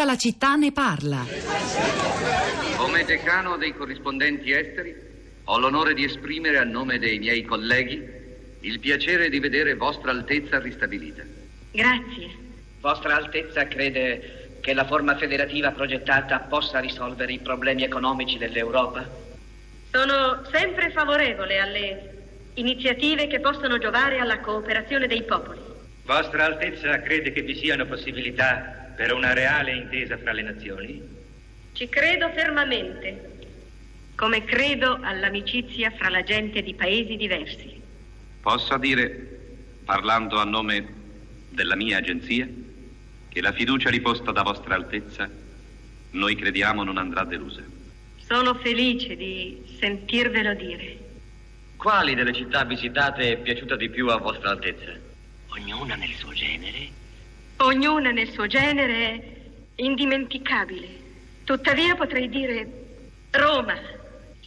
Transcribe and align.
Tutta 0.00 0.12
la 0.12 0.18
città 0.18 0.54
ne 0.54 0.72
parla. 0.72 1.26
Come 2.78 3.04
decano 3.04 3.58
dei 3.58 3.74
corrispondenti 3.74 4.50
esteri, 4.50 4.96
ho 5.44 5.58
l'onore 5.58 5.92
di 5.92 6.04
esprimere 6.04 6.56
a 6.56 6.64
nome 6.64 6.98
dei 6.98 7.18
miei 7.18 7.44
colleghi 7.44 8.02
il 8.60 8.78
piacere 8.78 9.28
di 9.28 9.38
vedere 9.38 9.74
Vostra 9.74 10.10
Altezza 10.12 10.58
ristabilita. 10.58 11.22
Grazie. 11.72 12.30
Vostra 12.80 13.16
Altezza 13.16 13.68
crede 13.68 14.56
che 14.62 14.72
la 14.72 14.86
forma 14.86 15.18
federativa 15.18 15.70
progettata 15.72 16.38
possa 16.38 16.78
risolvere 16.78 17.32
i 17.32 17.38
problemi 17.40 17.84
economici 17.84 18.38
dell'Europa? 18.38 19.06
Sono 19.90 20.40
sempre 20.50 20.92
favorevole 20.92 21.58
alle 21.58 22.14
iniziative 22.54 23.26
che 23.26 23.40
possono 23.40 23.76
giovare 23.76 24.18
alla 24.18 24.40
cooperazione 24.40 25.06
dei 25.06 25.24
popoli. 25.24 25.60
Vostra 26.06 26.46
Altezza 26.46 27.02
crede 27.02 27.32
che 27.32 27.42
vi 27.42 27.54
siano 27.54 27.84
possibilità 27.84 28.79
per 28.96 29.12
una 29.12 29.32
reale 29.32 29.74
intesa 29.74 30.18
fra 30.18 30.32
le 30.32 30.42
nazioni? 30.42 31.02
Ci 31.72 31.88
credo 31.88 32.30
fermamente, 32.30 33.38
come 34.16 34.44
credo 34.44 34.98
all'amicizia 35.02 35.90
fra 35.90 36.08
la 36.08 36.22
gente 36.22 36.62
di 36.62 36.74
paesi 36.74 37.16
diversi. 37.16 37.80
Posso 38.40 38.76
dire, 38.78 39.38
parlando 39.84 40.38
a 40.38 40.44
nome 40.44 40.86
della 41.50 41.76
mia 41.76 41.98
agenzia, 41.98 42.46
che 43.28 43.40
la 43.40 43.52
fiducia 43.52 43.90
riposta 43.90 44.32
da 44.32 44.42
Vostra 44.42 44.74
Altezza 44.74 45.30
noi 46.12 46.34
crediamo 46.34 46.82
non 46.82 46.98
andrà 46.98 47.24
delusa. 47.24 47.62
Sono 48.16 48.54
felice 48.54 49.16
di 49.16 49.62
sentirvelo 49.78 50.54
dire. 50.54 50.98
Quali 51.76 52.14
delle 52.14 52.32
città 52.32 52.64
visitate 52.64 53.32
è 53.32 53.36
piaciuta 53.38 53.76
di 53.76 53.88
più 53.88 54.08
a 54.08 54.16
Vostra 54.16 54.50
Altezza? 54.50 54.92
Ognuna 55.48 55.94
nel 55.94 56.12
suo 56.14 56.32
genere. 56.32 56.88
Ognuna 57.62 58.10
nel 58.10 58.30
suo 58.30 58.46
genere 58.46 58.94
è 59.74 59.82
indimenticabile. 59.82 60.88
Tuttavia 61.44 61.94
potrei 61.94 62.28
dire 62.30 62.66
Roma. 63.32 63.74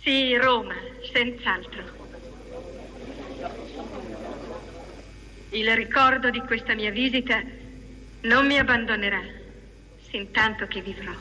Sì, 0.01 0.35
Roma, 0.35 0.73
senz'altro. 1.11 1.83
Il 5.49 5.75
ricordo 5.75 6.31
di 6.31 6.39
questa 6.39 6.73
mia 6.73 6.89
visita 6.89 7.39
non 8.21 8.47
mi 8.47 8.57
abbandonerà, 8.57 9.21
sin 10.09 10.31
tanto 10.31 10.65
che 10.65 10.81
vivrò. 10.81 11.13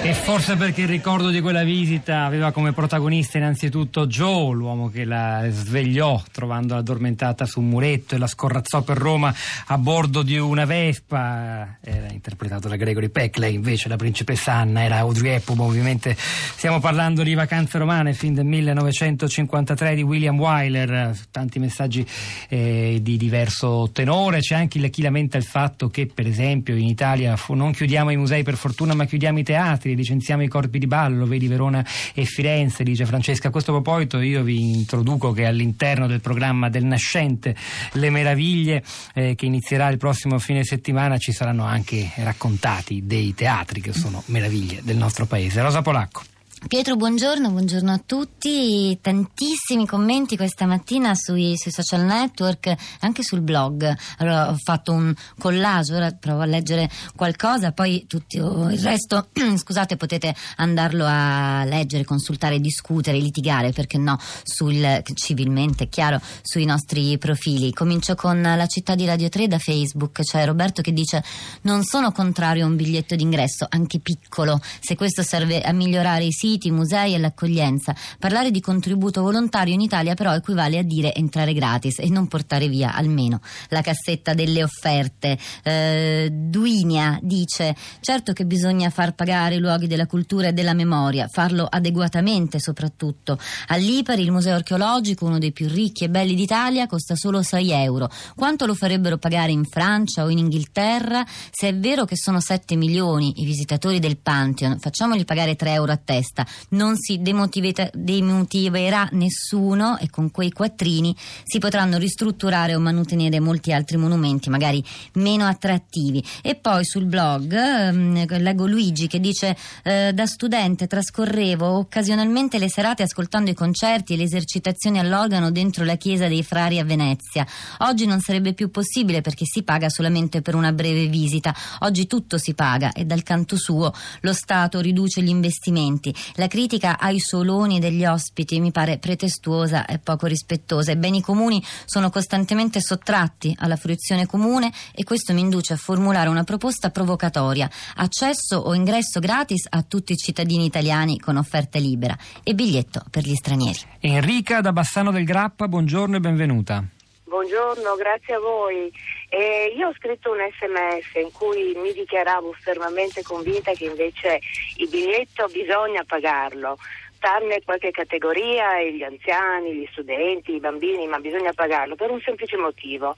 E 0.00 0.14
forse 0.14 0.56
perché 0.56 0.82
il 0.82 0.88
ricordo 0.88 1.28
di 1.28 1.40
quella 1.40 1.64
visita 1.64 2.24
aveva 2.24 2.52
come 2.52 2.72
protagonista 2.72 3.36
innanzitutto 3.36 4.06
Joe, 4.06 4.54
l'uomo 4.54 4.88
che 4.88 5.04
la 5.04 5.44
svegliò 5.50 6.22
trovandola 6.32 6.80
addormentata 6.80 7.44
su 7.44 7.60
un 7.60 7.68
muretto 7.68 8.14
e 8.14 8.18
la 8.18 8.28
scorrazzò 8.28 8.82
per 8.82 8.96
Roma 8.96 9.34
a 9.66 9.76
bordo 9.76 10.22
di 10.22 10.38
una 10.38 10.64
Vespa. 10.64 11.76
Era 11.82 12.06
interpretato 12.10 12.68
da 12.68 12.76
Gregory 12.76 13.10
Peck, 13.10 13.36
lei 13.36 13.54
invece 13.54 13.88
la 13.88 13.96
principessa 13.96 14.54
Anna 14.54 14.82
era 14.82 14.98
Audrey 14.98 15.34
Hepburn. 15.34 15.60
Ovviamente 15.60 16.16
stiamo 16.16 16.80
parlando 16.80 17.22
di 17.22 17.34
Vacanze 17.34 17.76
Romane, 17.76 18.14
film 18.14 18.34
del 18.34 18.46
1953 18.46 19.94
di 19.94 20.02
William 20.02 20.38
Wyler. 20.38 21.18
Tanti 21.30 21.58
messaggi 21.58 22.06
eh, 22.48 23.00
di 23.02 23.16
diverso 23.18 23.90
tenore. 23.92 24.38
C'è 24.38 24.54
anche 24.54 24.88
chi 24.88 25.02
lamenta 25.02 25.36
il 25.36 25.44
fatto 25.44 25.88
che, 25.88 26.06
per 26.06 26.26
esempio, 26.26 26.76
in 26.76 26.86
Italia 26.86 27.36
non 27.48 27.72
chiudiamo 27.72 28.10
i 28.10 28.16
musei 28.16 28.42
per 28.42 28.56
fortuna, 28.56 28.94
ma 28.94 29.04
chiudiamo 29.04 29.40
i 29.40 29.42
teatri 29.42 29.87
licenziamo 29.94 30.42
i 30.42 30.48
corpi 30.48 30.78
di 30.78 30.86
ballo, 30.86 31.26
vedi 31.26 31.46
Verona 31.46 31.84
e 32.14 32.24
Firenze, 32.24 32.84
dice 32.84 33.06
Francesca. 33.06 33.48
A 33.48 33.50
questo 33.50 33.72
proposito 33.72 34.20
io 34.20 34.42
vi 34.42 34.74
introduco 34.74 35.32
che 35.32 35.46
all'interno 35.46 36.06
del 36.06 36.20
programma 36.20 36.68
del 36.68 36.84
Nascente 36.84 37.54
Le 37.92 38.10
Meraviglie, 38.10 38.82
eh, 39.14 39.34
che 39.34 39.46
inizierà 39.46 39.88
il 39.88 39.98
prossimo 39.98 40.38
fine 40.38 40.64
settimana, 40.64 41.18
ci 41.18 41.32
saranno 41.32 41.64
anche 41.64 42.10
raccontati 42.16 43.02
dei 43.04 43.34
teatri 43.34 43.80
che 43.80 43.92
sono 43.92 44.22
meraviglie 44.26 44.80
del 44.82 44.96
nostro 44.96 45.26
paese. 45.26 45.60
Rosa 45.62 45.82
Polacco. 45.82 46.37
Pietro, 46.66 46.96
buongiorno, 46.96 47.50
buongiorno 47.50 47.92
a 47.92 48.02
tutti. 48.04 48.98
Tantissimi 49.00 49.86
commenti 49.86 50.36
questa 50.36 50.66
mattina 50.66 51.14
sui, 51.14 51.56
sui, 51.56 51.70
social 51.70 52.02
network, 52.04 52.74
anche 53.00 53.22
sul 53.22 53.42
blog. 53.42 53.96
Allora 54.18 54.50
ho 54.50 54.56
fatto 54.56 54.92
un 54.92 55.14
collage, 55.38 55.94
ora 55.94 56.10
provo 56.10 56.40
a 56.40 56.46
leggere 56.46 56.90
qualcosa, 57.14 57.70
poi 57.70 58.06
tutto 58.08 58.44
oh, 58.44 58.70
il 58.70 58.80
resto, 58.80 59.28
scusate, 59.56 59.96
potete 59.96 60.34
andarlo 60.56 61.04
a 61.06 61.64
leggere, 61.64 62.04
consultare, 62.04 62.58
discutere, 62.58 63.18
litigare, 63.18 63.70
perché 63.70 63.96
no, 63.96 64.18
sul, 64.42 65.02
civilmente, 65.14 65.88
chiaro, 65.88 66.20
sui 66.42 66.64
nostri 66.64 67.16
profili. 67.18 67.72
Comincio 67.72 68.16
con 68.16 68.42
la 68.42 68.66
città 68.66 68.96
di 68.96 69.06
Radio 69.06 69.28
3 69.28 69.46
da 69.46 69.58
Facebook, 69.58 70.22
c'è 70.22 70.44
Roberto 70.44 70.82
che 70.82 70.92
dice 70.92 71.22
non 71.62 71.84
sono 71.84 72.10
contrario 72.10 72.64
a 72.64 72.68
un 72.68 72.74
biglietto 72.74 73.14
d'ingresso, 73.14 73.64
anche 73.70 74.00
piccolo, 74.00 74.60
se 74.80 74.96
questo 74.96 75.22
serve 75.22 75.60
a 75.60 75.72
migliorare 75.72 76.24
i 76.24 76.32
siti 76.32 76.46
siti, 76.48 76.70
musei 76.70 77.14
e 77.14 77.18
l'accoglienza. 77.18 77.94
Parlare 78.18 78.50
di 78.50 78.60
contributo 78.60 79.20
volontario 79.22 79.74
in 79.74 79.80
Italia 79.80 80.14
però 80.14 80.34
equivale 80.34 80.78
a 80.78 80.82
dire 80.82 81.14
entrare 81.14 81.52
gratis 81.52 81.98
e 81.98 82.08
non 82.08 82.26
portare 82.26 82.68
via 82.68 82.94
almeno 82.94 83.40
la 83.68 83.82
cassetta 83.82 84.32
delle 84.32 84.62
offerte. 84.62 85.36
Eh, 85.62 86.30
Duinia 86.32 87.18
dice 87.22 87.76
certo 88.00 88.32
che 88.32 88.46
bisogna 88.46 88.88
far 88.90 89.14
pagare 89.14 89.56
i 89.56 89.58
luoghi 89.58 89.86
della 89.86 90.06
cultura 90.06 90.48
e 90.48 90.52
della 90.52 90.72
memoria, 90.72 91.28
farlo 91.28 91.66
adeguatamente 91.68 92.58
soprattutto. 92.58 93.38
All'Ipari 93.66 94.22
il 94.22 94.32
museo 94.32 94.54
archeologico, 94.54 95.26
uno 95.26 95.38
dei 95.38 95.52
più 95.52 95.68
ricchi 95.68 96.04
e 96.04 96.08
belli 96.08 96.34
d'Italia, 96.34 96.86
costa 96.86 97.14
solo 97.14 97.42
6 97.42 97.70
euro. 97.72 98.08
Quanto 98.34 98.64
lo 98.64 98.74
farebbero 98.74 99.18
pagare 99.18 99.52
in 99.52 99.64
Francia 99.64 100.24
o 100.24 100.30
in 100.30 100.38
Inghilterra? 100.38 101.24
Se 101.50 101.68
è 101.68 101.76
vero 101.76 102.04
che 102.04 102.16
sono 102.16 102.40
7 102.40 102.76
milioni 102.76 103.34
i 103.36 103.44
visitatori 103.44 103.98
del 103.98 104.18
Pantheon, 104.18 104.78
facciamogli 104.78 105.24
pagare 105.24 105.56
3 105.56 105.72
euro 105.72 105.92
a 105.92 106.00
testa 106.02 106.37
basta, 106.38 106.46
non 106.70 106.96
si 106.96 107.20
demotiverà 107.20 109.08
nessuno 109.12 109.98
e 109.98 110.10
con 110.10 110.30
quei 110.30 110.50
quattrini 110.52 111.14
si 111.44 111.58
potranno 111.58 111.98
ristrutturare 111.98 112.74
o 112.74 112.80
mantenere 112.80 113.40
molti 113.40 113.72
altri 113.72 113.96
monumenti, 113.96 114.50
magari 114.50 114.84
meno 115.14 115.46
attrattivi. 115.46 116.22
E 116.42 116.54
poi 116.54 116.84
sul 116.84 117.06
blog 117.06 117.52
ehm, 117.52 118.38
leggo 118.40 118.66
Luigi 118.66 119.06
che 119.06 119.20
dice 119.20 119.56
eh, 119.82 120.12
da 120.12 120.26
studente 120.26 120.86
trascorrevo 120.86 121.66
occasionalmente 121.66 122.58
le 122.58 122.68
serate 122.68 123.02
ascoltando 123.02 123.50
i 123.50 123.54
concerti 123.54 124.14
e 124.14 124.16
le 124.16 124.24
esercitazioni 124.24 124.98
all'organo 124.98 125.50
dentro 125.50 125.84
la 125.84 125.96
chiesa 125.96 126.28
dei 126.28 126.42
frari 126.42 126.78
a 126.78 126.84
Venezia. 126.84 127.46
Oggi 127.78 128.06
non 128.06 128.20
sarebbe 128.20 128.52
più 128.52 128.70
possibile 128.70 129.20
perché 129.20 129.44
si 129.44 129.62
paga 129.62 129.88
solamente 129.88 130.42
per 130.42 130.54
una 130.54 130.72
breve 130.72 131.06
visita. 131.06 131.54
Oggi 131.80 132.06
tutto 132.06 132.38
si 132.38 132.54
paga 132.54 132.92
e 132.92 133.04
dal 133.04 133.22
canto 133.22 133.56
suo 133.56 133.92
lo 134.20 134.32
Stato 134.32 134.80
riduce 134.80 135.22
gli 135.22 135.28
investimenti. 135.28 136.14
La 136.34 136.46
critica 136.46 136.98
ai 136.98 137.18
soloni 137.18 137.78
degli 137.78 138.04
ospiti 138.04 138.60
mi 138.60 138.70
pare 138.70 138.98
pretestuosa 138.98 139.86
e 139.86 139.98
poco 139.98 140.26
rispettosa. 140.26 140.92
I 140.92 140.96
beni 140.96 141.20
comuni 141.20 141.62
sono 141.84 142.10
costantemente 142.10 142.80
sottratti 142.80 143.54
alla 143.58 143.76
fruizione 143.76 144.26
comune 144.26 144.72
e 144.94 145.04
questo 145.04 145.32
mi 145.32 145.40
induce 145.40 145.72
a 145.72 145.76
formulare 145.76 146.28
una 146.28 146.44
proposta 146.44 146.90
provocatoria. 146.90 147.68
Accesso 147.96 148.56
o 148.58 148.74
ingresso 148.74 149.20
gratis 149.20 149.66
a 149.68 149.82
tutti 149.82 150.12
i 150.12 150.16
cittadini 150.16 150.64
italiani 150.64 151.18
con 151.18 151.36
offerta 151.36 151.78
libera 151.78 152.16
e 152.42 152.54
biglietto 152.54 153.02
per 153.10 153.24
gli 153.24 153.34
stranieri. 153.34 153.78
Enrica 154.00 154.60
da 154.60 154.72
Bassano 154.72 155.10
del 155.10 155.24
Grappa, 155.24 155.68
buongiorno 155.68 156.16
e 156.16 156.20
benvenuta. 156.20 156.84
Buongiorno, 157.24 157.94
grazie 157.96 158.34
a 158.34 158.38
voi. 158.38 158.90
Eh, 159.30 159.74
io 159.76 159.88
ho 159.88 159.94
scritto 159.94 160.30
un 160.30 160.38
sms 160.38 161.22
in 161.22 161.32
cui 161.32 161.74
mi 161.76 161.92
dichiaravo 161.92 162.52
fermamente 162.60 163.22
convinta 163.22 163.72
che 163.72 163.84
invece 163.84 164.40
il 164.76 164.88
biglietto 164.88 165.46
bisogna 165.48 166.02
pagarlo, 166.04 166.78
tranne 167.18 167.60
qualche 167.62 167.90
categoria, 167.90 168.80
gli 168.82 169.02
anziani, 169.02 169.74
gli 169.74 169.88
studenti, 169.90 170.54
i 170.54 170.60
bambini, 170.60 171.06
ma 171.06 171.18
bisogna 171.18 171.52
pagarlo 171.52 171.94
per 171.94 172.10
un 172.10 172.20
semplice 172.20 172.56
motivo. 172.56 173.16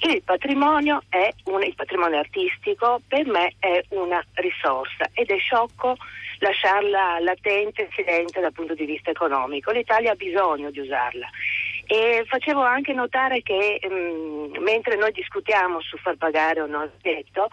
Il 0.00 0.22
patrimonio, 0.22 1.02
un, 1.44 1.62
il 1.62 1.74
patrimonio 1.74 2.18
artistico 2.18 3.00
per 3.06 3.26
me 3.26 3.54
è 3.58 3.84
una 3.90 4.24
risorsa 4.34 5.10
ed 5.12 5.28
è 5.30 5.36
sciocco 5.38 5.96
lasciarla 6.38 7.18
latente 7.20 7.82
e 7.82 7.88
silente 7.94 8.40
dal 8.40 8.52
punto 8.52 8.74
di 8.74 8.86
vista 8.86 9.10
economico. 9.10 9.72
L'Italia 9.72 10.12
ha 10.12 10.16
bisogno 10.16 10.70
di 10.70 10.80
usarla. 10.80 11.28
E 11.92 12.24
facevo 12.24 12.62
anche 12.62 12.92
notare 12.92 13.42
che 13.42 13.80
mh, 13.82 13.92
mm, 13.92 14.62
mentre 14.62 14.94
noi 14.94 15.10
discutiamo 15.10 15.80
su 15.80 15.96
far 15.96 16.14
pagare 16.14 16.60
o 16.60 16.66
no 16.66 16.84
il 16.84 16.92
tetto, 17.02 17.48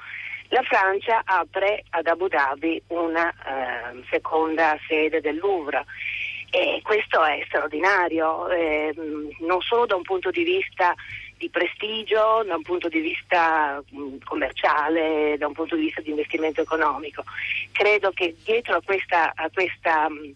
la 0.50 0.62
Francia 0.62 1.24
apre 1.26 1.84
ad 1.90 2.06
Abu 2.06 2.28
Dhabi 2.28 2.80
una 2.90 3.32
eh, 3.32 4.04
seconda 4.12 4.78
sede 4.88 5.22
del 5.22 5.38
Louvre 5.38 5.84
e 6.52 6.82
questo 6.84 7.24
è 7.24 7.42
straordinario, 7.48 8.48
eh, 8.50 8.94
non 9.40 9.60
solo 9.62 9.88
da 9.88 9.96
un 9.96 10.04
punto 10.04 10.30
di 10.30 10.44
vista 10.44 10.94
di 11.36 11.50
prestigio, 11.50 12.44
da 12.46 12.58
un 12.58 12.62
punto 12.62 12.90
di 12.90 13.00
vista 13.00 13.84
mm, 13.92 14.18
commerciale, 14.24 15.36
da 15.40 15.48
un 15.48 15.54
punto 15.54 15.76
di 15.76 15.82
vista 15.82 16.02
di 16.02 16.12
investimento 16.12 16.62
economico. 16.62 17.24
Credo 17.72 18.12
che 18.12 18.36
dietro 18.46 18.76
a 18.76 18.82
questa, 18.86 19.32
a 19.34 19.50
questa 19.52 20.08
mh, 20.08 20.36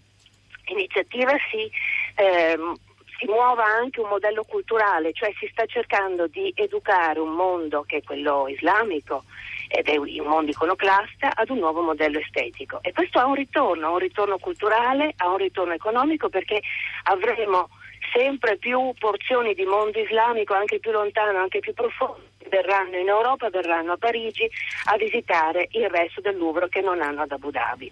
iniziativa 0.71 1.33
si 1.51 1.69
ehm, 2.15 2.75
si 3.21 3.27
muova 3.27 3.63
anche 3.63 3.99
un 3.99 4.09
modello 4.09 4.43
culturale, 4.43 5.13
cioè 5.13 5.31
si 5.37 5.47
sta 5.51 5.63
cercando 5.67 6.25
di 6.25 6.51
educare 6.55 7.19
un 7.19 7.29
mondo 7.29 7.83
che 7.83 7.97
è 7.97 8.03
quello 8.03 8.47
islamico 8.47 9.25
ed 9.67 9.87
è 9.87 9.95
un 9.95 10.25
mondo 10.25 10.49
iconoclasta 10.49 11.29
ad 11.35 11.49
un 11.49 11.59
nuovo 11.59 11.81
modello 11.81 12.17
estetico. 12.17 12.79
E 12.81 12.91
questo 12.91 13.19
ha 13.19 13.27
un 13.27 13.35
ritorno, 13.35 13.87
ha 13.87 13.91
un 13.91 13.99
ritorno 13.99 14.39
culturale, 14.39 15.13
ha 15.17 15.29
un 15.29 15.37
ritorno 15.37 15.73
economico 15.73 16.29
perché 16.29 16.61
avremo 17.03 17.69
sempre 18.11 18.57
più 18.57 18.91
porzioni 18.97 19.53
di 19.53 19.65
mondo 19.65 19.99
islamico 19.99 20.55
anche 20.55 20.79
più 20.79 20.91
lontano, 20.91 21.37
anche 21.37 21.59
più 21.59 21.73
profondo 21.73 22.29
verranno 22.49 22.97
in 22.97 23.07
Europa, 23.07 23.49
verranno 23.49 23.93
a 23.93 23.97
Parigi 23.97 24.49
a 24.85 24.97
visitare 24.97 25.69
il 25.71 25.89
resto 25.89 26.19
del 26.19 26.37
Louvre 26.37 26.67
che 26.67 26.81
non 26.81 27.01
hanno 27.01 27.21
ad 27.21 27.31
Abu 27.31 27.49
Dhabi. 27.49 27.89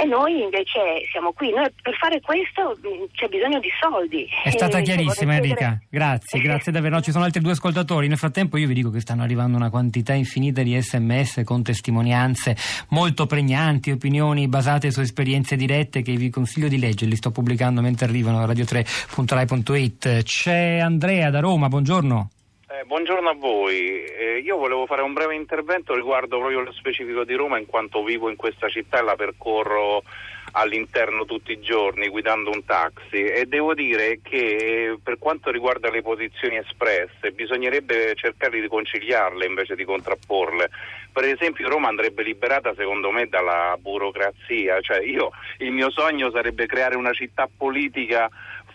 E 0.00 0.04
noi 0.04 0.42
invece 0.42 1.02
siamo 1.10 1.32
qui. 1.32 1.50
Noi 1.50 1.68
per 1.82 1.92
fare 1.96 2.20
questo 2.20 2.78
mh, 2.80 3.10
c'è 3.14 3.26
bisogno 3.26 3.58
di 3.58 3.68
soldi. 3.80 4.28
È 4.44 4.50
stata 4.50 4.78
E 4.78 4.82
chiarissima 4.82 5.34
Enrica, 5.34 5.80
grazie, 5.90 6.38
grazie 6.40 6.70
davvero. 6.70 6.94
No, 6.94 7.02
ci 7.02 7.10
sono 7.10 7.24
altri 7.24 7.40
due 7.40 7.50
ascoltatori. 7.50 8.06
Nel 8.06 8.16
frattempo 8.16 8.56
io 8.56 8.68
vi 8.68 8.74
dico 8.74 8.90
che 8.90 9.00
stanno 9.00 9.24
arrivando 9.24 9.56
una 9.56 9.70
quantità 9.70 10.12
infinita 10.12 10.62
di 10.62 10.80
sms 10.80 11.42
con 11.44 11.64
testimonianze 11.64 12.56
molto 12.90 13.26
pregnanti, 13.26 13.90
opinioni 13.90 14.46
basate 14.46 14.92
su 14.92 15.00
esperienze 15.00 15.56
dirette 15.56 16.02
che 16.02 16.14
vi 16.14 16.30
consiglio 16.30 16.68
di 16.68 16.78
leggere. 16.78 17.10
Li 17.10 17.16
sto 17.16 17.32
pubblicando 17.32 17.80
mentre 17.80 18.06
arrivano 18.06 18.38
a 18.38 18.46
radio3.rai.it. 18.46 20.22
C'è 20.22 20.78
Andrea 20.78 21.30
da 21.30 21.40
Roma, 21.40 21.66
buongiorno. 21.66 22.30
Eh, 22.78 22.84
buongiorno 22.84 23.28
a 23.28 23.34
voi, 23.34 24.04
Eh, 24.04 24.38
io 24.38 24.56
volevo 24.56 24.86
fare 24.86 25.02
un 25.02 25.12
breve 25.12 25.34
intervento 25.34 25.94
riguardo 25.94 26.38
proprio 26.38 26.60
lo 26.60 26.72
specifico 26.72 27.24
di 27.24 27.34
Roma 27.34 27.58
in 27.58 27.66
quanto 27.66 28.04
vivo 28.04 28.28
in 28.28 28.36
questa 28.36 28.68
città 28.68 29.00
e 29.00 29.02
la 29.02 29.16
percorro 29.16 30.04
all'interno 30.52 31.24
tutti 31.24 31.52
i 31.52 31.60
giorni 31.60 32.08
guidando 32.08 32.50
un 32.50 32.64
taxi. 32.64 33.24
E 33.24 33.46
devo 33.46 33.74
dire 33.74 34.20
che 34.22 34.36
eh, 34.90 34.98
per 35.02 35.18
quanto 35.18 35.50
riguarda 35.50 35.90
le 35.90 36.02
posizioni 36.02 36.56
espresse 36.56 37.32
bisognerebbe 37.32 38.14
cercare 38.14 38.60
di 38.60 38.68
conciliarle 38.68 39.44
invece 39.44 39.74
di 39.74 39.84
contrapporle. 39.84 40.70
Per 41.12 41.24
esempio 41.24 41.68
Roma 41.68 41.88
andrebbe 41.88 42.22
liberata 42.22 42.74
secondo 42.76 43.10
me 43.10 43.26
dalla 43.26 43.76
burocrazia, 43.80 44.80
cioè 44.82 45.00
io 45.00 45.32
il 45.58 45.72
mio 45.72 45.90
sogno 45.90 46.30
sarebbe 46.30 46.66
creare 46.66 46.94
una 46.94 47.12
città 47.12 47.48
politica 47.54 48.28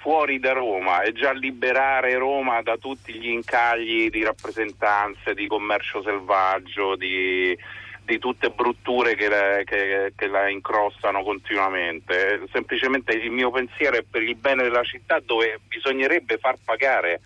fuori 0.03 0.38
da 0.38 0.51
Roma 0.51 1.01
e 1.01 1.13
già 1.13 1.31
liberare 1.31 2.17
Roma 2.17 2.61
da 2.61 2.75
tutti 2.75 3.13
gli 3.13 3.29
incagli 3.29 4.09
di 4.09 4.21
rappresentanze, 4.21 5.33
di 5.33 5.47
commercio 5.47 6.01
selvaggio, 6.01 6.97
di, 6.97 7.57
di 8.03 8.19
tutte 8.19 8.50
brutture 8.50 9.15
che 9.15 9.29
la, 9.29 9.61
che- 9.63 10.11
che 10.13 10.27
la 10.27 10.50
incrostano 10.50 11.23
continuamente. 11.23 12.41
Semplicemente 12.51 13.13
il 13.13 13.31
mio 13.31 13.50
pensiero 13.50 13.95
è 13.95 14.03
per 14.03 14.23
il 14.23 14.35
bene 14.35 14.63
della 14.63 14.83
città 14.83 15.21
dove 15.21 15.61
bisognerebbe 15.69 16.38
far 16.38 16.57
pagare 16.61 17.21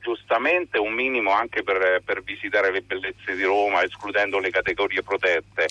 giustamente 0.00 0.78
un 0.78 0.92
minimo 0.92 1.32
anche 1.32 1.64
per, 1.64 2.00
per 2.04 2.22
visitare 2.22 2.70
le 2.70 2.82
bellezze 2.82 3.34
di 3.34 3.42
Roma, 3.42 3.82
escludendo 3.82 4.38
le 4.38 4.50
categorie 4.50 5.02
protette 5.02 5.66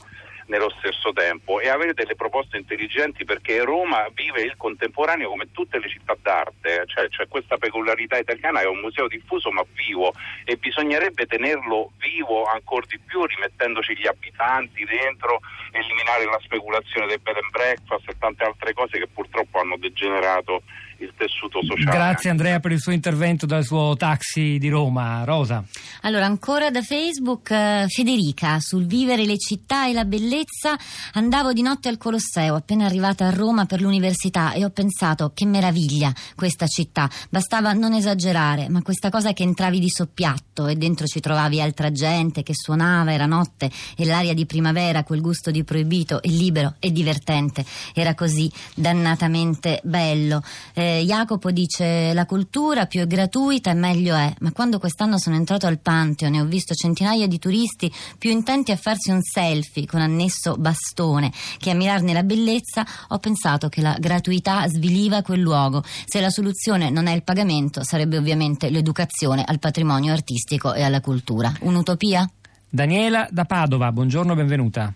nello 0.49 0.69
stesso 0.79 1.13
tempo 1.13 1.59
e 1.59 1.69
avere 1.69 1.93
delle 1.93 2.15
proposte 2.15 2.57
intelligenti 2.57 3.23
perché 3.23 3.63
Roma 3.63 4.07
vive 4.13 4.41
il 4.41 4.55
contemporaneo 4.57 5.29
come 5.29 5.51
tutte 5.51 5.79
le 5.79 5.87
città 5.87 6.17
d'arte, 6.19 6.83
cioè 6.87 7.07
c'è 7.07 7.27
questa 7.27 7.57
peculiarità 7.57 8.17
italiana, 8.17 8.61
è 8.61 8.65
un 8.65 8.79
museo 8.79 9.07
diffuso 9.07 9.51
ma 9.51 9.63
vivo 9.73 10.13
e 10.43 10.57
bisognerebbe 10.57 11.25
tenerlo 11.25 11.91
vivo 11.97 12.45
ancora 12.45 12.85
di 12.87 12.99
più 12.99 13.23
rimettendoci 13.25 13.95
gli 13.95 14.07
abitanti 14.07 14.83
dentro, 14.85 15.39
eliminare 15.71 16.25
la 16.25 16.39
speculazione 16.41 17.07
del 17.07 17.19
bed 17.21 17.37
and 17.37 17.51
breakfast 17.51 18.09
e 18.09 18.17
tante 18.17 18.43
altre 18.43 18.73
cose 18.73 18.97
che 18.97 19.07
purtroppo 19.07 19.59
hanno 19.59 19.77
degenerato 19.77 20.63
il 20.99 21.13
tessuto 21.15 21.63
sociale. 21.63 21.97
Grazie 21.97 22.29
Andrea 22.29 22.59
per 22.59 22.71
il 22.71 22.79
suo 22.79 22.91
intervento 22.91 23.45
dal 23.45 23.63
suo 23.63 23.95
taxi 23.95 24.57
di 24.57 24.69
Roma. 24.69 25.23
Rosa. 25.23 25.63
Allora, 26.01 26.25
ancora 26.25 26.69
da 26.69 26.81
Facebook, 26.81 27.51
eh, 27.51 27.85
Federica, 27.87 28.59
sul 28.59 28.85
vivere 28.85 29.25
le 29.25 29.37
città 29.37 29.87
e 29.87 29.93
la 29.93 30.05
bellezza, 30.05 30.77
andavo 31.13 31.53
di 31.53 31.61
notte 31.61 31.89
al 31.89 31.97
Colosseo, 31.97 32.55
appena 32.55 32.85
arrivata 32.85 33.27
a 33.27 33.29
Roma 33.29 33.65
per 33.65 33.81
l'università 33.81 34.53
e 34.53 34.65
ho 34.65 34.69
pensato 34.69 35.31
che 35.33 35.45
meraviglia 35.45 36.13
questa 36.35 36.67
città, 36.67 37.09
bastava 37.29 37.73
non 37.73 37.93
esagerare, 37.93 38.69
ma 38.69 38.81
questa 38.81 39.09
cosa 39.09 39.33
che 39.33 39.43
entravi 39.43 39.79
di 39.79 39.89
soppiatto 39.89 40.67
e 40.67 40.75
dentro 40.75 41.05
ci 41.05 41.19
trovavi 41.19 41.61
altra 41.61 41.91
gente 41.91 42.43
che 42.43 42.53
suonava, 42.53 43.13
era 43.13 43.25
notte 43.25 43.69
e 43.95 44.05
l'aria 44.05 44.33
di 44.33 44.45
primavera, 44.45 45.03
quel 45.03 45.21
gusto 45.21 45.51
di 45.51 45.63
proibito 45.63 46.21
e 46.21 46.29
libero 46.29 46.75
e 46.79 46.91
divertente, 46.91 47.65
era 47.93 48.13
così 48.15 48.51
dannatamente 48.75 49.79
bello. 49.83 50.41
Eh, 50.73 50.88
Jacopo 50.97 51.51
dice 51.51 52.13
la 52.13 52.25
cultura 52.25 52.85
più 52.85 53.01
è 53.01 53.07
gratuita 53.07 53.71
e 53.71 53.73
meglio 53.73 54.15
è, 54.15 54.33
ma 54.39 54.51
quando 54.51 54.79
quest'anno 54.79 55.17
sono 55.17 55.35
entrato 55.35 55.67
al 55.67 55.79
Pantheon 55.79 56.33
e 56.33 56.41
ho 56.41 56.45
visto 56.45 56.73
centinaia 56.73 57.27
di 57.27 57.39
turisti 57.39 57.91
più 58.17 58.31
intenti 58.31 58.71
a 58.71 58.75
farsi 58.75 59.11
un 59.11 59.21
selfie 59.21 59.85
con 59.85 60.01
annesso 60.01 60.55
bastone 60.57 61.31
che 61.57 61.69
a 61.69 61.75
mirarne 61.75 62.13
la 62.13 62.23
bellezza, 62.23 62.85
ho 63.09 63.19
pensato 63.19 63.69
che 63.69 63.81
la 63.81 63.95
gratuità 63.99 64.67
sviliva 64.67 65.21
quel 65.21 65.39
luogo. 65.39 65.83
Se 66.05 66.19
la 66.19 66.29
soluzione 66.29 66.89
non 66.89 67.07
è 67.07 67.13
il 67.13 67.23
pagamento, 67.23 67.83
sarebbe 67.83 68.17
ovviamente 68.17 68.69
l'educazione 68.69 69.43
al 69.45 69.59
patrimonio 69.59 70.11
artistico 70.13 70.73
e 70.73 70.83
alla 70.83 71.01
cultura. 71.01 71.53
Un'utopia? 71.61 72.29
Daniela 72.69 73.27
da 73.31 73.45
Padova, 73.45 73.91
buongiorno, 73.91 74.35
benvenuta. 74.35 74.93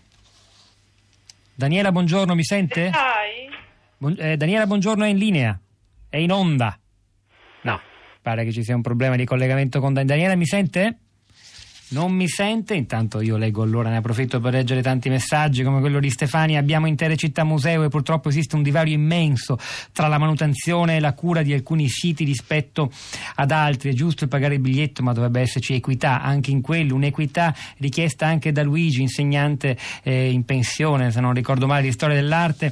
Daniela, 1.56 1.92
buongiorno, 1.92 2.34
mi 2.36 2.44
sente? 2.44 2.92
Buon- 3.98 4.16
eh, 4.20 4.38
Daniela, 4.38 4.66
buongiorno, 4.66 5.04
è 5.04 5.08
in 5.08 5.18
linea? 5.18 5.58
È 6.14 6.18
in 6.18 6.32
onda? 6.32 6.78
No, 7.64 7.82
pare 8.22 8.44
che 8.44 8.52
ci 8.52 8.64
sia 8.64 8.76
un 8.76 8.84
problema 8.84 9.16
di 9.16 9.26
collegamento 9.26 9.80
con 9.80 9.94
Dan- 9.94 10.06
Daniela, 10.06 10.36
mi 10.36 10.46
sente? 10.46 10.98
Non 11.90 12.12
mi 12.12 12.28
sente, 12.28 12.76
intanto 12.76 13.20
io 13.20 13.36
leggo 13.36 13.64
allora, 13.64 13.90
ne 13.90 13.98
approfitto 13.98 14.40
per 14.40 14.54
leggere 14.54 14.84
tanti 14.84 15.10
messaggi 15.10 15.64
come 15.64 15.80
quello 15.80 16.00
di 16.00 16.12
Stefani. 16.12 16.56
Abbiamo 16.56 16.86
intere 16.86 17.16
città 17.18 17.44
museo 17.44 17.82
e 17.82 17.88
purtroppo 17.88 18.30
esiste 18.30 18.56
un 18.56 18.62
divario 18.62 18.94
immenso 18.94 19.58
tra 19.92 20.06
la 20.06 20.20
manutenzione 20.20 20.98
e 20.98 21.00
la 21.00 21.14
cura 21.14 21.42
di 21.42 21.52
alcuni 21.52 21.90
siti 21.90 22.24
rispetto 22.26 22.92
ad 23.34 23.50
altri. 23.50 23.90
È 23.90 23.94
giusto 23.94 24.28
pagare 24.28 24.54
il 24.54 24.60
biglietto, 24.60 25.02
ma 25.02 25.14
dovrebbe 25.14 25.42
esserci 25.42 25.74
equità 25.74 26.22
anche 26.22 26.52
in 26.52 26.62
quello, 26.62 26.94
un'equità 26.94 27.56
richiesta 27.78 28.28
anche 28.28 28.52
da 28.52 28.62
Luigi, 28.62 29.02
insegnante 29.02 29.76
eh, 30.04 30.30
in 30.30 30.46
pensione, 30.46 31.10
se 31.10 31.20
non 31.22 31.34
ricordo 31.34 31.66
male, 31.66 31.82
di 31.82 31.92
storia 31.92 32.16
dell'arte. 32.16 32.72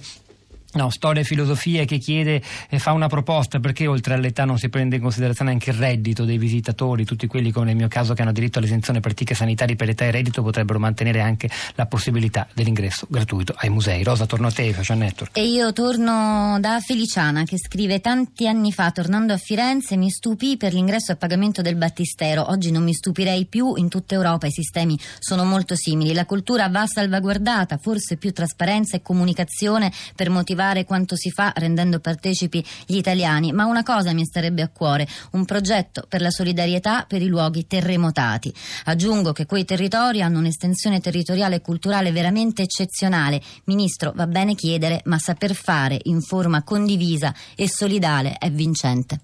No, 0.73 0.89
storia 0.89 1.21
e 1.21 1.25
filosofia 1.25 1.83
che 1.83 1.97
chiede 1.97 2.41
e 2.69 2.79
fa 2.79 2.94
una 2.94 3.07
proposta 3.07 3.59
perché 3.59 3.88
oltre 3.88 4.13
all'età 4.13 4.45
non 4.45 4.57
si 4.57 4.69
prende 4.69 4.95
in 4.95 5.01
considerazione 5.01 5.51
anche 5.51 5.71
il 5.71 5.75
reddito 5.75 6.23
dei 6.23 6.38
visitatori, 6.38 7.03
tutti 7.03 7.27
quelli 7.27 7.51
come 7.51 7.65
nel 7.65 7.75
mio 7.75 7.89
caso 7.89 8.13
che 8.13 8.21
hanno 8.21 8.31
diritto 8.31 8.59
all'esenzione 8.59 9.01
pratiche 9.01 9.35
sanitarie 9.35 9.75
per 9.75 9.89
età 9.89 10.06
e 10.06 10.12
reddito 10.12 10.41
potrebbero 10.41 10.79
mantenere 10.79 11.19
anche 11.19 11.50
la 11.75 11.88
possibilità 11.88 12.48
dell'ingresso 12.53 13.05
gratuito 13.10 13.53
ai 13.57 13.69
musei. 13.69 14.01
Rosa, 14.03 14.25
torno 14.25 14.48
a 14.48 14.51
te, 14.51 14.72
Fashion 14.72 15.00
Network. 15.00 15.38
E 15.38 15.46
io 15.46 15.74
torno 15.74 16.57
da 16.62 16.79
Feliciana 16.79 17.43
che 17.43 17.57
scrive 17.57 18.00
tanti 18.00 18.48
anni 18.48 18.72
fa 18.72 18.91
tornando 18.91 19.34
a 19.34 19.38
Firenze 19.38 19.98
mi 19.98 20.10
stupì 20.10 20.55
per 20.55 20.74
l'ingresso 20.74 21.12
a 21.12 21.15
pagamento 21.17 21.62
del 21.62 21.75
battistero. 21.75 22.50
Oggi 22.50 22.72
non 22.72 22.84
mi 22.84 22.93
stupirei 22.93 23.46
più, 23.46 23.75
in 23.75 23.89
tutta 23.89 24.15
Europa 24.15 24.48
i 24.48 24.51
sistemi 24.51 24.98
sono 25.19 25.43
molto 25.43 25.75
simili. 25.75 26.13
La 26.13 26.25
cultura 26.25 26.69
va 26.69 26.86
salvaguardata, 26.88 27.77
forse 27.77 28.15
più 28.15 28.31
trasparenza 28.31 28.96
e 28.96 29.01
comunicazione 29.01 29.91
per 30.15 30.29
motivare 30.29 30.60
quanto 30.86 31.15
si 31.15 31.32
fa 31.32 31.51
rendendo 31.56 32.00
partecipi 32.00 32.63
gli 32.86 32.98
italiani. 32.98 33.51
Ma 33.51 33.65
una 33.65 33.84
cosa 33.84 34.13
mi 34.13 34.25
starebbe 34.25 34.62
a 34.62 34.70
cuore, 34.70 35.08
un 35.32 35.46
progetto 35.46 36.06
per 36.08 36.22
la 36.22 36.30
solidarietà 36.30 37.06
per 37.08 37.22
i 37.22 37.27
luoghi 37.27 37.65
terremotati. 37.65 38.53
Aggiungo 38.86 39.32
che 39.32 39.46
quei 39.46 39.65
territori 39.65 40.22
hanno 40.22 40.39
un'estensione 40.39 41.00
territoriale 41.00 41.56
e 41.56 41.62
culturale 41.62 42.12
veramente 42.12 42.62
eccezionale. 42.62 43.41
Ministro, 43.65 44.12
va 44.15 44.27
bene 44.27 44.56
chiedere, 44.56 45.01
ma 45.06 45.18
saper 45.18 45.53
fare 45.53 46.00
in 46.03 46.22
forma 46.22 46.63
condivisa 46.63 47.34
e 47.56 47.68
solidale 47.68 48.36
è 48.38 48.51
vincente. 48.51 49.20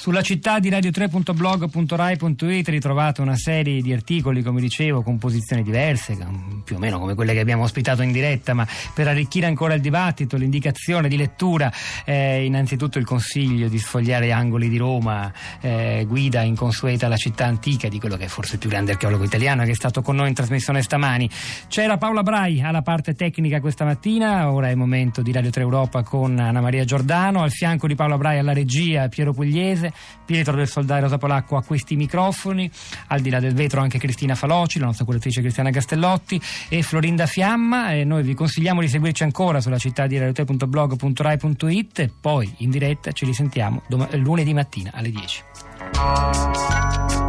Sulla 0.00 0.22
città 0.22 0.58
di 0.60 0.70
radio3.blog.rai.it 0.70 2.68
ritrovate 2.68 3.20
una 3.20 3.36
serie 3.36 3.82
di 3.82 3.92
articoli, 3.92 4.42
come 4.42 4.58
dicevo, 4.58 5.02
con 5.02 5.18
posizioni 5.18 5.62
diverse, 5.62 6.16
più 6.64 6.76
o 6.76 6.78
meno 6.78 6.98
come 6.98 7.14
quelle 7.14 7.34
che 7.34 7.40
abbiamo 7.40 7.64
ospitato 7.64 8.00
in 8.00 8.10
diretta, 8.10 8.54
ma 8.54 8.66
per 8.94 9.08
arricchire 9.08 9.44
ancora 9.44 9.74
il 9.74 9.82
dibattito, 9.82 10.38
l'indicazione 10.38 11.06
di 11.06 11.18
lettura, 11.18 11.70
eh, 12.06 12.46
innanzitutto 12.46 12.98
il 12.98 13.04
consiglio 13.04 13.68
di 13.68 13.78
sfogliare 13.78 14.32
angoli 14.32 14.70
di 14.70 14.78
Roma, 14.78 15.30
eh, 15.60 16.06
guida 16.08 16.40
inconsueta 16.40 17.04
alla 17.04 17.18
città 17.18 17.44
antica 17.44 17.88
di 17.88 18.00
quello 18.00 18.16
che 18.16 18.24
è 18.24 18.28
forse 18.28 18.54
il 18.54 18.58
più 18.58 18.70
grande 18.70 18.92
archeologo 18.92 19.24
italiano 19.24 19.64
che 19.64 19.72
è 19.72 19.74
stato 19.74 20.00
con 20.00 20.16
noi 20.16 20.28
in 20.28 20.34
trasmissione 20.34 20.80
stamani. 20.80 21.28
C'era 21.68 21.98
Paola 21.98 22.22
Brai 22.22 22.62
alla 22.62 22.80
parte 22.80 23.12
tecnica 23.12 23.60
questa 23.60 23.84
mattina, 23.84 24.50
ora 24.50 24.68
è 24.68 24.70
il 24.70 24.78
momento 24.78 25.20
di 25.20 25.30
Radio 25.30 25.50
3 25.50 25.60
Europa 25.60 26.02
con 26.02 26.38
Anna 26.38 26.62
Maria 26.62 26.86
Giordano, 26.86 27.42
al 27.42 27.50
fianco 27.50 27.86
di 27.86 27.94
Paola 27.94 28.16
Brai 28.16 28.38
alla 28.38 28.54
regia 28.54 29.06
Piero 29.08 29.34
Pugliese. 29.34 29.88
Pietro 30.24 30.54
del 30.54 30.68
Soldai 30.68 31.00
Rosa 31.00 31.18
Polacco 31.18 31.56
a 31.56 31.62
questi 31.62 31.96
microfoni, 31.96 32.70
al 33.08 33.20
di 33.20 33.30
là 33.30 33.40
del 33.40 33.54
vetro 33.54 33.80
anche 33.80 33.98
Cristina 33.98 34.34
Faloci, 34.34 34.78
la 34.78 34.86
nostra 34.86 35.04
curatrice 35.04 35.40
Cristiana 35.40 35.70
Castellotti 35.70 36.40
e 36.68 36.82
Florinda 36.82 37.26
Fiamma. 37.26 37.92
E 37.92 38.04
noi 38.04 38.22
vi 38.22 38.34
consigliamo 38.34 38.80
di 38.80 38.88
seguirci 38.88 39.22
ancora 39.22 39.60
sulla 39.60 39.78
città 39.78 40.06
di 40.06 40.18
radiote.blog.rai.it 40.18 41.98
e 41.98 42.10
poi 42.20 42.52
in 42.58 42.70
diretta 42.70 43.12
ci 43.12 43.24
risentiamo 43.24 43.82
dom- 43.88 44.14
lunedì 44.16 44.54
mattina 44.54 44.90
alle 44.94 45.10
10. 45.10 47.28